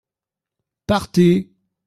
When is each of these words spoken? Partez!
Partez! 0.87 1.37